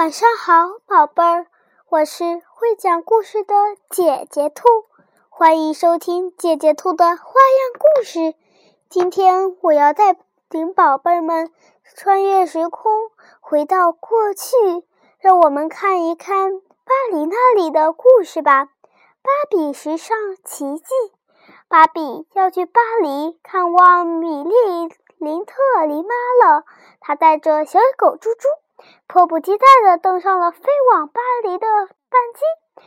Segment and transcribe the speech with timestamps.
[0.00, 1.46] 晚上好，宝贝儿，
[1.90, 3.54] 我是会讲故事的
[3.90, 4.66] 姐姐兔，
[5.28, 8.34] 欢迎收听姐姐兔的花样故事。
[8.88, 10.16] 今天我要带
[10.48, 11.52] 领宝贝们
[11.84, 12.90] 穿越时空，
[13.40, 14.56] 回到过去，
[15.18, 18.70] 让我们看一看巴黎那里的故事吧。
[19.20, 20.94] 芭比时尚奇迹，
[21.68, 24.54] 芭比要去巴黎看望米莉
[25.18, 25.54] 林特
[25.90, 26.64] 姨妈了，
[27.00, 28.48] 她带着小狗猪猪。
[29.06, 30.60] 迫不及待地登上了飞
[30.92, 31.66] 往巴黎的
[32.08, 32.84] 班机。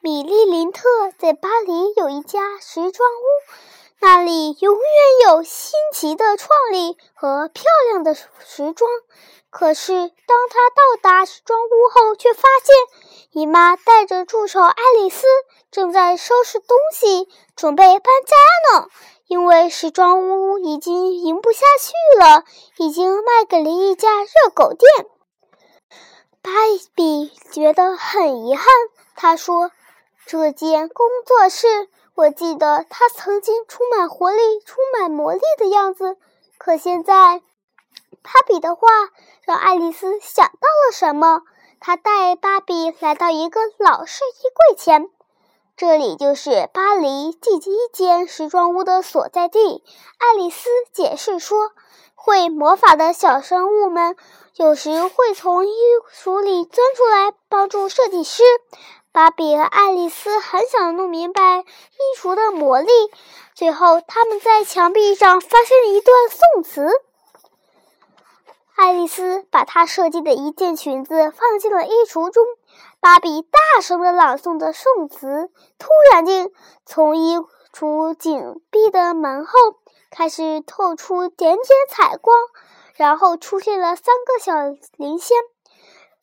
[0.00, 3.24] 米莉林特在巴黎有一家时装屋，
[4.00, 4.82] 那里永远
[5.28, 8.90] 有新奇的创意和漂亮的时装。
[9.48, 12.74] 可是，当他到达时装屋后，却发现
[13.32, 15.26] 姨妈带着助手爱丽丝
[15.70, 18.88] 正在收拾东西，准备搬家呢。
[19.26, 22.44] 因为时装屋已经营不下去了，
[22.78, 25.06] 已经卖给了一家热狗店。
[26.42, 26.50] 芭
[26.96, 28.66] 比觉得很遗憾，
[29.14, 29.70] 她说
[30.26, 36.16] ：“这件工作室，我记得它曾经充满活力、充满魔力的样子。
[36.58, 37.40] 可现在，
[38.22, 38.88] 芭比的话
[39.44, 41.42] 让爱丽丝想到了什么。
[41.78, 45.08] 她带芭比来到一个老式衣柜前，
[45.76, 49.84] 这里就是巴黎第一间时装屋的所在地。
[50.18, 51.70] 爱丽丝解释说。”
[52.24, 54.16] 会魔法的小生物们
[54.54, 55.72] 有时会从衣
[56.14, 58.42] 橱里钻出来帮助设计师。
[59.10, 62.90] 芭比和爱丽丝很想弄明白衣橱的魔力。
[63.54, 66.88] 最后，他们在墙壁上发现了一段宋词。
[68.76, 72.44] 爱丽丝把她设计的一件裙子放进了衣橱中。
[73.00, 75.50] 芭比大声地朗诵着宋词。
[75.78, 76.50] 突然间，
[76.84, 77.38] 从衣
[77.74, 79.52] 橱紧闭的门后。
[80.14, 82.36] 开始透出点点彩光，
[82.94, 84.54] 然后出现了三个小
[84.96, 85.36] 灵仙，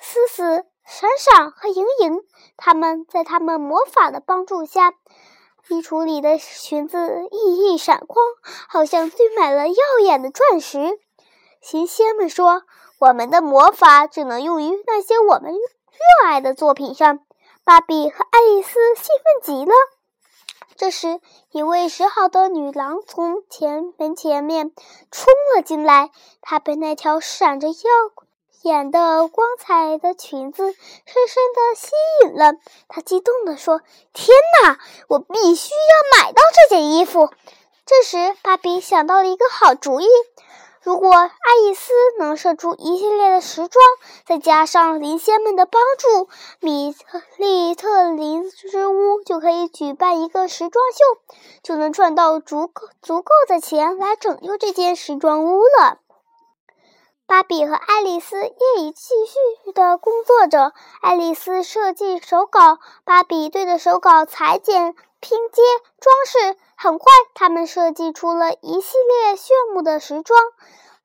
[0.00, 2.20] 思思、闪闪和莹莹。
[2.56, 4.92] 他们在他们魔法的帮助下，
[5.68, 6.98] 衣橱里的裙子
[7.30, 8.24] 熠熠闪光，
[8.68, 10.98] 好像堆满了耀眼的钻石。
[11.60, 12.62] 行仙们说
[12.98, 17.20] ：“我们的魔法只能用于那些我们热爱的作品上。”
[17.64, 19.72] 芭比和爱丽丝兴奋极了。
[20.82, 21.20] 这时，
[21.52, 24.72] 一位时髦的女郎从前门前面
[25.12, 26.10] 冲了进来。
[26.40, 27.74] 她被那条闪着耀
[28.62, 31.92] 眼的光彩的裙子深深地吸
[32.24, 32.54] 引了。
[32.88, 33.80] 她激动地说
[34.12, 37.30] ：“天哪，我必须要买到这件衣服！”
[37.86, 40.08] 这时，芭比想到了一个好主意。
[40.84, 41.28] 如果爱
[41.62, 43.84] 丽丝能设出一系列的时装，
[44.26, 46.28] 再加上灵仙们的帮助，
[46.58, 46.92] 米
[47.36, 48.81] 利特林之
[49.24, 55.98] 就可以举办一个时装秀，就能赚到足够足够的钱来拯救这间时装屋了。
[57.26, 64.94] 芭比和爱丽丝夜以继续的工作着，爱丽丝设计手稿，芭比对着手稿裁剪。
[65.24, 65.62] 拼接
[66.00, 70.36] 装饰，很快，他们设计出了一系列炫目的时装。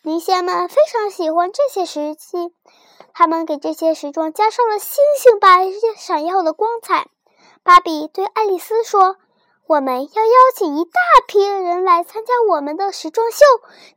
[0.00, 2.54] 灵仙们非常喜欢这些时期，
[3.12, 7.08] 他们给这些时装加上了星星般闪耀的光彩。
[7.68, 9.18] 芭比对爱丽丝说
[9.68, 10.90] ：“我们要邀请一大
[11.26, 13.44] 批人来参加我们的时装秀，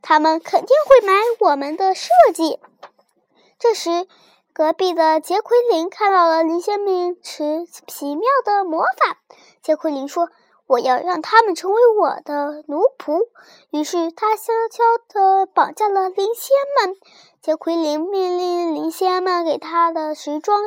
[0.02, 2.60] 他们肯定会买我们的设计。”
[3.58, 4.06] 这时，
[4.52, 9.16] 隔壁的杰奎琳看到了灵仙们持奇妙的魔法。
[9.62, 10.28] 杰奎琳说
[10.68, 13.22] ：“我要让他们成为我的奴仆。”
[13.72, 16.94] 于是他悄悄地绑架了灵仙们。
[17.40, 20.60] 杰奎琳命令灵仙们给他的时装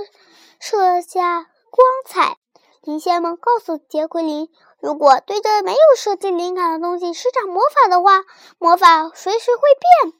[0.59, 2.37] 设下光彩。
[2.85, 4.47] 灵仙们告诉杰奎琳
[4.79, 8.23] ：“如果对着没有设计灵感的东西施展魔法的话，
[8.59, 9.61] 魔法随时会
[10.03, 10.13] 变。”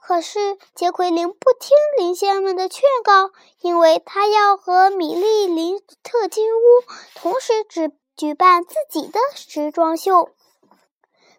[0.00, 6.60] 可是杰奎琳不听灵仙们的劝告，因为他要和米莉林特金屋
[7.16, 10.30] 同时举举办自己的时装秀。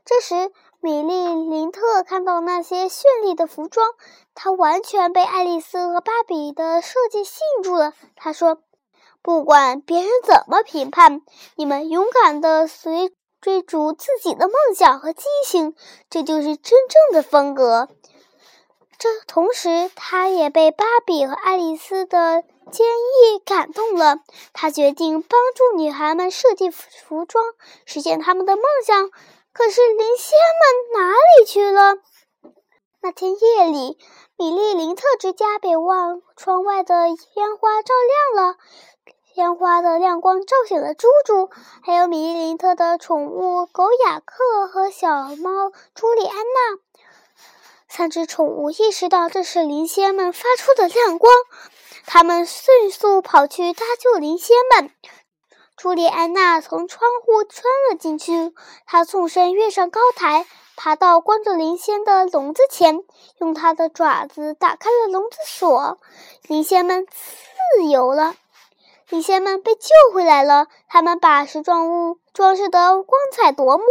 [0.06, 3.88] 这时，米莉林特看到那些绚丽的服装，
[4.36, 7.94] 她完全被爱丽丝和芭比的设计吸引住了。
[8.16, 8.62] 她说
[9.28, 11.22] ：“不管别人怎么评判，
[11.58, 15.76] 你们勇敢地随追逐自己的梦想和激情，
[16.10, 17.90] 这就是真正的风格。”
[18.98, 22.42] 这同时，他也被芭比和爱丽丝的
[22.72, 24.20] 坚毅感动了。
[24.54, 27.44] 他决定帮助女孩们设计服装，
[27.84, 29.10] 实现他们的梦想。
[29.52, 30.40] 可是，灵仙
[30.94, 31.98] 们哪里去了？
[33.02, 33.98] 那天夜里，
[34.38, 37.94] 米莉林特之家被望窗外的烟花照
[38.34, 38.56] 亮了。
[39.38, 41.52] 烟花的亮光照醒了猪猪，
[41.84, 46.80] 还有米莉林特的宠物狗雅克和小猫朱莉安娜。
[47.88, 51.32] 三只宠物意识到这是灵仙们发出的亮光，
[52.08, 54.90] 他们迅速跑去搭救灵仙们。
[55.76, 58.56] 朱莉安娜从窗户穿了进去，
[58.88, 63.04] 她纵身跃上高台，爬到关着灵仙的笼子前，
[63.38, 66.00] 用她的爪子打开了笼子锁，
[66.48, 68.34] 灵仙们自由了。
[69.10, 73.84] 灵仙们被救回来了，他们把时装屋装饰得光彩夺目。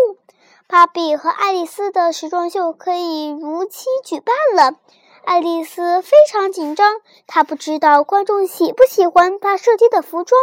[0.69, 4.77] 芭比和爱丽丝的时装秀可以如期举办了。
[5.25, 10.39] 爱丽丝非常紧张，她不知道观众喜不喜欢她设计的服装。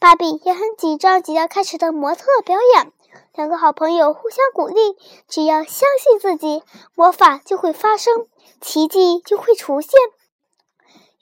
[0.00, 2.92] 芭比也很紧张即将开始的模特表演，
[3.36, 4.96] 两个好朋友互相鼓励，
[5.28, 6.64] 只要相信自己，
[6.96, 8.26] 魔法就会发生，
[8.60, 9.92] 奇迹就会出现。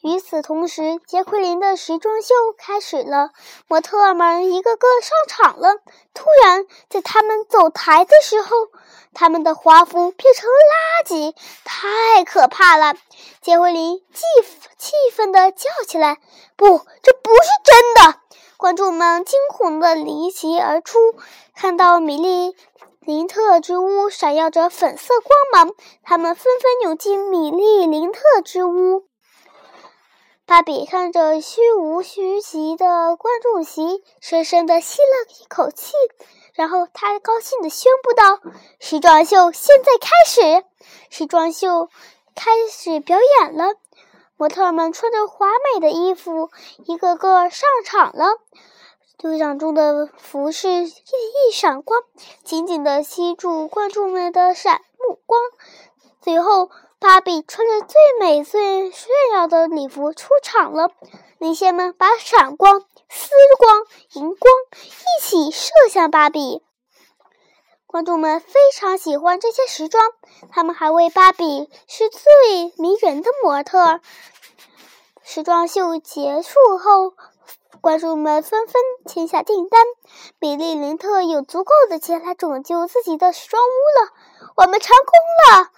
[0.03, 3.33] 与此同时，杰奎琳的时装秀开始了，
[3.69, 5.75] 模特们一个个上场了。
[6.15, 8.57] 突然，在他们走台的时候，
[9.13, 12.95] 他们的华服变成了垃圾，太可怕了！
[13.43, 14.25] 杰奎琳气
[14.79, 16.17] 气愤地叫起来
[16.57, 18.21] ：“不，这不是真的！”
[18.57, 20.99] 观众们惊恐地离席而出，
[21.55, 22.57] 看到米莉
[23.01, 29.10] 林特之屋闪耀着粉色光芒，他们纷纷涌进米莉林特之屋。
[30.51, 35.93] 芭比看着虚无虚席的观众席，深深地吸了一口气，
[36.55, 38.41] 然后她高兴地宣布道
[38.81, 40.65] ：“时装秀现在开始！
[41.09, 41.89] 时装秀
[42.35, 43.75] 开始表演了。”
[44.37, 46.51] 模特们穿着华美的衣服，
[46.85, 48.41] 一个个上场了。
[49.19, 52.03] 队长中的服饰熠熠闪光，
[52.43, 55.41] 紧紧地吸住观众们的闪目光。
[56.21, 60.91] 最后，芭比穿着最美、最炫耀的礼服出场了。
[61.39, 66.63] 明星们把闪光、丝光、荧光一起射向芭比。
[67.87, 70.13] 观众们非常喜欢这些时装，
[70.53, 72.21] 他们还为芭比是最
[72.77, 74.03] 迷人的模特。
[75.23, 77.15] 时装秀结束后，
[77.81, 78.75] 观众们纷纷
[79.07, 79.83] 签下订单。
[80.39, 84.13] 米莉林特有足够的钱来拯救自己的时装屋了。
[84.57, 85.71] 我们成功了！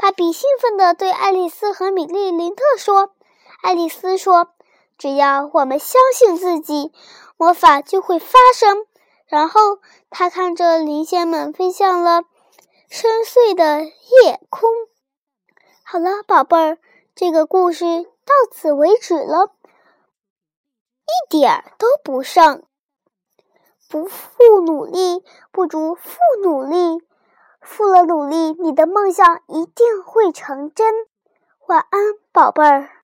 [0.00, 3.12] 芭比兴奋地对爱丽丝和米莉林特说
[3.60, 4.48] ：“爱丽丝说，
[4.96, 6.90] 只要我们相信自己，
[7.36, 8.86] 魔法就会发生。”
[9.28, 12.22] 然后，他看着灵仙们飞向了
[12.88, 14.70] 深邃的夜空。
[15.84, 16.78] 好了，宝贝儿，
[17.14, 19.52] 这个故事到此为止了，
[21.04, 22.64] 一点儿都不剩。
[23.90, 25.22] 不负努力，
[25.52, 27.02] 不如负努力。
[27.60, 30.94] 付了努力，你的梦想一定会成真。
[31.66, 32.00] 晚安，
[32.32, 32.99] 宝贝儿。